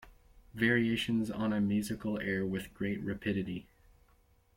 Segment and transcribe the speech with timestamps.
[0.55, 3.67] Variations on a musical air With great rapidity.